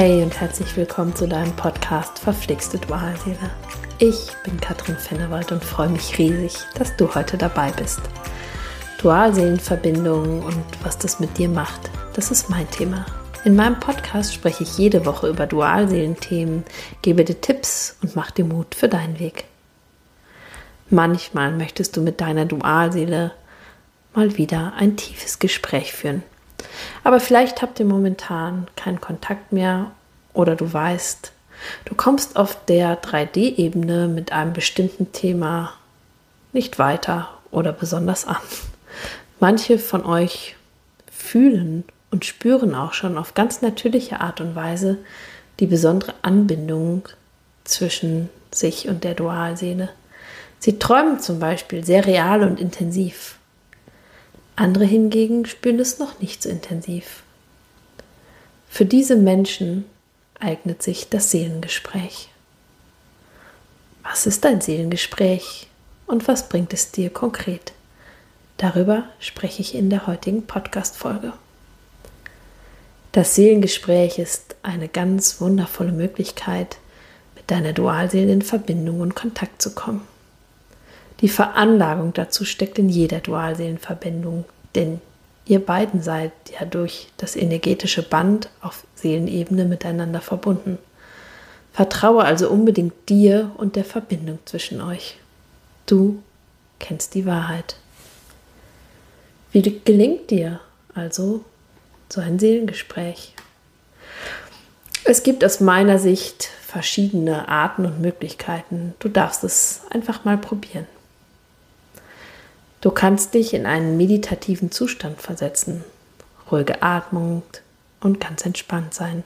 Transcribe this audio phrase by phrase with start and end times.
[0.00, 3.50] Hey und herzlich willkommen zu deinem Podcast Verflixte Dualseele.
[3.98, 8.00] Ich bin Katrin Fennewald und freue mich riesig, dass du heute dabei bist.
[9.02, 13.04] Dualseelenverbindungen und was das mit dir macht, das ist mein Thema.
[13.44, 16.64] In meinem Podcast spreche ich jede Woche über Dualseelenthemen,
[17.02, 19.44] gebe dir Tipps und mache dir Mut für deinen Weg.
[20.88, 23.32] Manchmal möchtest du mit deiner Dualseele
[24.14, 26.22] mal wieder ein tiefes Gespräch führen.
[27.04, 29.90] Aber vielleicht habt ihr momentan keinen Kontakt mehr
[30.32, 31.32] oder du weißt,
[31.86, 35.72] du kommst auf der 3D-Ebene mit einem bestimmten Thema
[36.52, 38.36] nicht weiter oder besonders an.
[39.40, 40.56] Manche von euch
[41.10, 44.98] fühlen und spüren auch schon auf ganz natürliche Art und Weise
[45.60, 47.08] die besondere Anbindung
[47.64, 49.90] zwischen sich und der Dualseele.
[50.58, 53.36] Sie träumen zum Beispiel sehr real und intensiv.
[54.60, 57.22] Andere hingegen spüren es noch nicht so intensiv.
[58.68, 59.86] Für diese Menschen
[60.38, 62.28] eignet sich das Seelengespräch.
[64.02, 65.68] Was ist ein Seelengespräch
[66.06, 67.72] und was bringt es dir konkret?
[68.58, 71.32] Darüber spreche ich in der heutigen Podcast-Folge.
[73.12, 76.76] Das Seelengespräch ist eine ganz wundervolle Möglichkeit,
[77.34, 80.06] mit deiner Dualseele in Verbindung und Kontakt zu kommen.
[81.20, 85.00] Die Veranlagung dazu steckt in jeder Dualseelenverbindung, denn
[85.46, 90.78] ihr beiden seid ja durch das energetische Band auf Seelenebene miteinander verbunden.
[91.72, 95.16] Vertraue also unbedingt dir und der Verbindung zwischen euch.
[95.86, 96.22] Du
[96.78, 97.76] kennst die Wahrheit.
[99.52, 100.60] Wie gelingt dir
[100.94, 101.44] also
[102.08, 103.34] so ein Seelengespräch?
[105.04, 108.94] Es gibt aus meiner Sicht verschiedene Arten und Möglichkeiten.
[109.00, 110.86] Du darfst es einfach mal probieren.
[112.80, 115.84] Du kannst dich in einen meditativen Zustand versetzen,
[116.50, 117.42] ruhige Atmung
[118.00, 119.22] und ganz entspannt sein.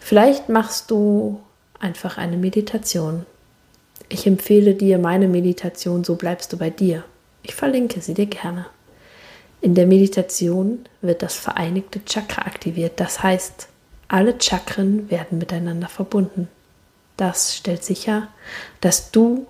[0.00, 1.40] Vielleicht machst du
[1.78, 3.24] einfach eine Meditation.
[4.08, 7.04] Ich empfehle dir meine Meditation, so bleibst du bei dir.
[7.42, 8.66] Ich verlinke sie dir gerne.
[9.60, 13.68] In der Meditation wird das vereinigte Chakra aktiviert, das heißt,
[14.08, 16.48] alle Chakren werden miteinander verbunden.
[17.16, 18.28] Das stellt sicher,
[18.80, 19.46] dass du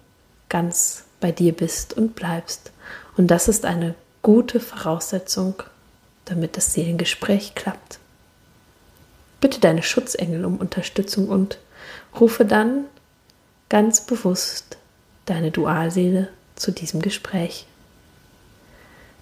[0.48, 2.72] ganz bei dir bist und bleibst.
[3.16, 5.62] Und das ist eine gute Voraussetzung,
[6.24, 7.98] damit das Seelengespräch klappt.
[9.40, 11.58] Bitte deine Schutzengel um Unterstützung und
[12.18, 12.84] rufe dann
[13.68, 14.78] ganz bewusst
[15.26, 17.66] deine Dualseele zu diesem Gespräch.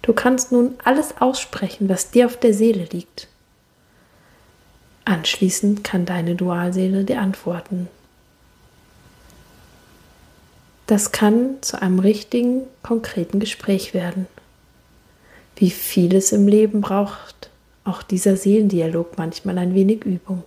[0.01, 3.27] Du kannst nun alles aussprechen, was dir auf der Seele liegt.
[5.03, 7.89] Anschließend kann deine Dualseele dir antworten
[10.87, 14.27] das kann zu einem richtigen, konkreten Gespräch werden.
[15.55, 17.49] Wie vieles im Leben braucht
[17.85, 20.43] auch dieser Seelendialog manchmal ein wenig Übung.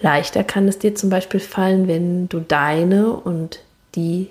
[0.00, 3.60] Leichter kann es dir zum Beispiel fallen, wenn du deine und
[3.94, 4.30] die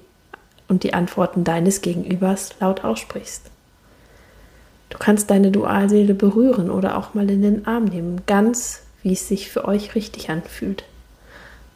[0.68, 3.52] und die Antworten deines Gegenübers laut aussprichst.
[4.90, 9.28] Du kannst deine Dualseele berühren oder auch mal in den Arm nehmen, ganz wie es
[9.28, 10.84] sich für euch richtig anfühlt.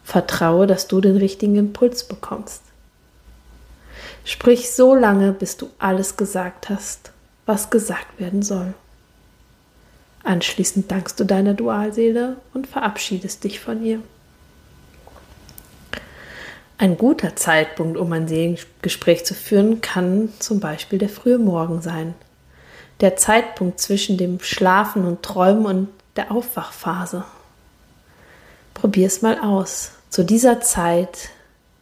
[0.04, 2.64] Vertraue, dass du den richtigen Impuls bekommst.
[4.24, 7.12] Sprich so lange, bis du alles gesagt hast,
[7.46, 8.74] was gesagt werden soll.
[10.24, 14.02] Anschließend dankst du deiner Dualseele und verabschiedest dich von ihr.
[16.78, 22.14] Ein guter Zeitpunkt, um ein Seelengespräch zu führen, kann zum Beispiel der frühe Morgen sein.
[23.02, 27.26] Der Zeitpunkt zwischen dem Schlafen und Träumen und der Aufwachphase.
[28.74, 29.92] Probier es mal aus.
[30.10, 31.30] Zu dieser Zeit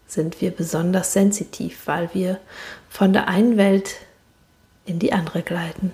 [0.07, 2.39] sind wir besonders sensitiv, weil wir
[2.89, 3.95] von der einen Welt
[4.85, 5.93] in die andere gleiten.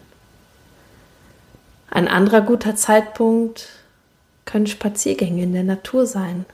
[1.90, 3.69] Ein anderer guter Zeitpunkt
[4.46, 6.46] können Spaziergänge in der Natur sein.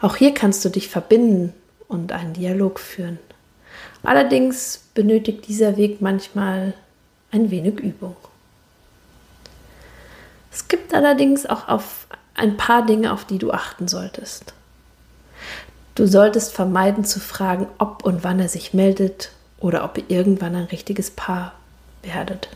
[0.00, 1.54] Auch hier kannst du dich verbinden
[1.88, 3.18] und einen Dialog führen.
[4.02, 6.74] Allerdings benötigt dieser Weg manchmal
[7.30, 8.16] ein wenig Übung.
[10.50, 14.54] Es gibt allerdings auch auf ein paar Dinge, auf die du achten solltest.
[16.00, 20.56] Du solltest vermeiden zu fragen, ob und wann er sich meldet oder ob ihr irgendwann
[20.56, 21.52] ein richtiges Paar
[22.02, 22.48] werdet.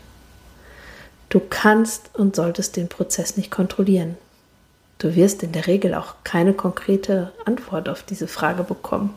[1.29, 4.17] Du kannst und solltest den Prozess nicht kontrollieren.
[4.97, 9.13] Du wirst in der Regel auch keine konkrete Antwort auf diese Frage bekommen.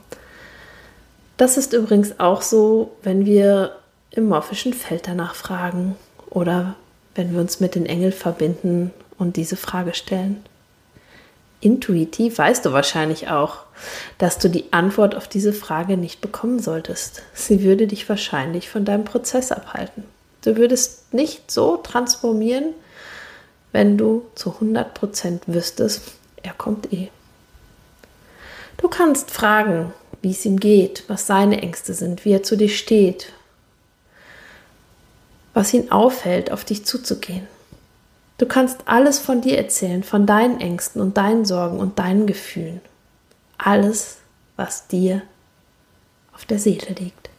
[1.39, 3.77] Das ist übrigens auch so, wenn wir
[4.11, 5.97] im morphischen Feld danach fragen
[6.29, 6.75] oder
[7.15, 10.45] wenn wir uns mit den Engeln verbinden und diese Frage stellen
[11.61, 13.59] intuitiv weißt du wahrscheinlich auch,
[14.19, 17.23] dass du die Antwort auf diese Frage nicht bekommen solltest.
[17.35, 20.05] Sie würde dich wahrscheinlich von deinem Prozess abhalten.
[20.43, 22.75] Du würdest nicht so transformieren,
[23.73, 26.03] wenn du zu 100% wüsstest,
[26.43, 27.11] er kommt eh.
[28.77, 32.69] Du kannst fragen, wie es ihm geht, was seine Ängste sind, wie er zu dir
[32.69, 33.33] steht,
[35.55, 37.47] was ihn aufhält, auf dich zuzugehen.
[38.39, 42.81] Du kannst alles von dir erzählen, von deinen Ängsten und deinen Sorgen und deinen Gefühlen.
[43.59, 44.19] Alles,
[44.55, 45.23] was dir
[46.33, 47.31] auf der Seele liegt.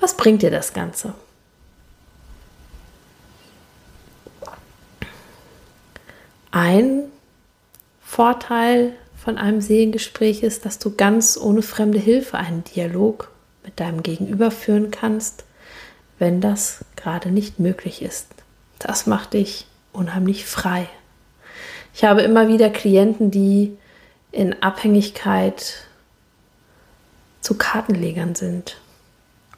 [0.00, 1.12] Was bringt dir das Ganze?
[6.50, 7.02] Ein
[8.00, 13.30] Vorteil von einem Seelengespräch ist, dass du ganz ohne fremde Hilfe einen Dialog
[13.64, 15.44] mit deinem Gegenüber führen kannst,
[16.18, 18.35] wenn das gerade nicht möglich ist.
[18.86, 20.88] Das macht dich unheimlich frei.
[21.92, 23.76] Ich habe immer wieder Klienten, die
[24.30, 25.88] in Abhängigkeit
[27.40, 28.76] zu Kartenlegern sind.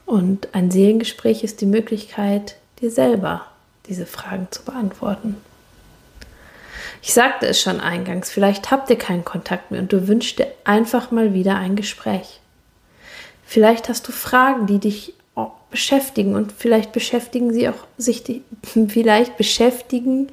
[0.06, 3.44] Und ein Seelengespräch ist die Möglichkeit, dir selber
[3.86, 5.36] diese Fragen zu beantworten.
[7.02, 10.50] Ich sagte es schon eingangs, vielleicht habt ihr keinen Kontakt mehr und du wünschst dir
[10.64, 12.40] einfach mal wieder ein Gespräch.
[13.44, 15.12] Vielleicht hast du Fragen, die dich
[15.70, 18.42] beschäftigen und vielleicht beschäftigen sie auch sich die,
[18.88, 20.28] vielleicht beschäftigen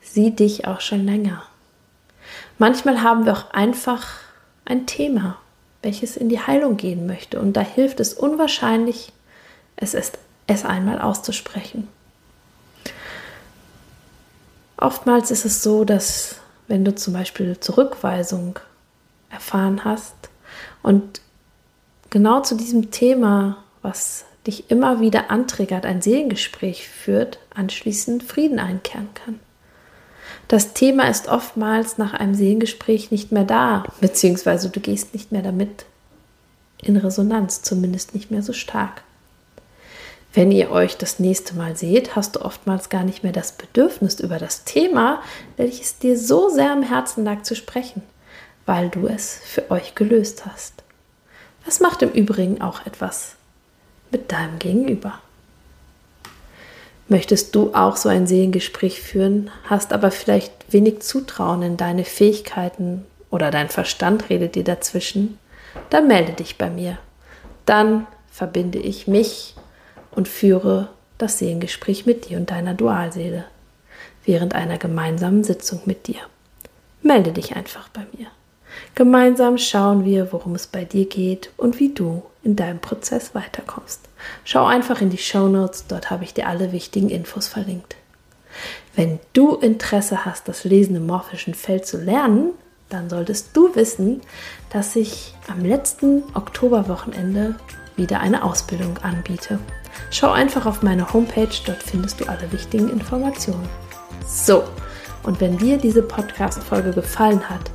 [0.00, 1.42] sie dich auch schon länger.
[2.58, 4.06] Manchmal haben wir auch einfach
[4.64, 5.38] ein Thema,
[5.82, 9.12] welches in die Heilung gehen möchte und da hilft es unwahrscheinlich,
[9.76, 10.18] es ist
[10.48, 11.88] es einmal auszusprechen.
[14.78, 16.36] Oftmals ist es so, dass
[16.66, 18.58] wenn du zum Beispiel Zurückweisung
[19.30, 20.14] erfahren hast
[20.82, 21.20] und
[22.10, 29.10] genau zu diesem Thema, was dich immer wieder antriggert, ein Seelengespräch führt, anschließend Frieden einkehren
[29.12, 29.38] kann.
[30.48, 35.42] Das Thema ist oftmals nach einem Seelengespräch nicht mehr da, beziehungsweise du gehst nicht mehr
[35.42, 35.84] damit
[36.82, 39.02] in Resonanz, zumindest nicht mehr so stark.
[40.32, 44.20] Wenn ihr euch das nächste Mal seht, hast du oftmals gar nicht mehr das Bedürfnis
[44.20, 45.22] über das Thema,
[45.58, 48.02] welches dir so sehr am Herzen lag, zu sprechen,
[48.64, 50.82] weil du es für euch gelöst hast.
[51.66, 53.37] Das macht im Übrigen auch etwas
[54.10, 55.20] mit deinem Gegenüber.
[57.08, 63.06] Möchtest du auch so ein Seelengespräch führen, hast aber vielleicht wenig Zutrauen in deine Fähigkeiten
[63.30, 65.38] oder dein Verstand redet dir dazwischen,
[65.90, 66.98] dann melde dich bei mir.
[67.64, 69.54] Dann verbinde ich mich
[70.10, 73.44] und führe das Seelengespräch mit dir und deiner Dualseele
[74.24, 76.20] während einer gemeinsamen Sitzung mit dir.
[77.02, 78.26] Melde dich einfach bei mir.
[78.94, 84.00] Gemeinsam schauen wir, worum es bei dir geht und wie du in deinem Prozess weiterkommst.
[84.42, 87.96] Schau einfach in die Show Notes, dort habe ich dir alle wichtigen Infos verlinkt.
[88.96, 92.52] Wenn du Interesse hast, das Lesen im morphischen Feld zu lernen,
[92.88, 94.22] dann solltest du wissen,
[94.70, 97.54] dass ich am letzten Oktoberwochenende
[97.96, 99.58] wieder eine Ausbildung anbiete.
[100.10, 103.68] Schau einfach auf meine Homepage, dort findest du alle wichtigen Informationen.
[104.26, 104.64] So,
[105.22, 107.70] und wenn dir diese Podcast-Folge gefallen hat,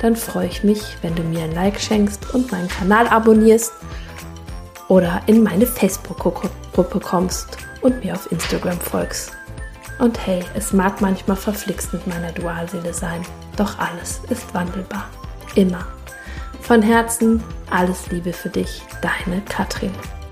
[0.00, 3.72] dann freue ich mich, wenn du mir ein Like schenkst und meinen Kanal abonnierst
[4.88, 9.32] oder in meine Facebook-Gruppe kommst und mir auf Instagram folgst.
[9.98, 13.22] Und hey, es mag manchmal verflixt mit meiner Dualseele sein,
[13.56, 15.08] doch alles ist wandelbar.
[15.54, 15.86] Immer.
[16.60, 19.92] Von Herzen alles Liebe für dich, deine Katrin.